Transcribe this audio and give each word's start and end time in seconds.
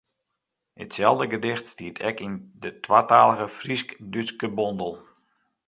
Itselde 0.83 1.25
gedicht 1.33 1.65
stiet 1.73 1.97
ek 2.09 2.17
yn 2.25 2.35
de 2.61 2.69
twatalige 2.83 3.47
Frysk-Dútske 3.59 4.47
bondel. 4.57 4.93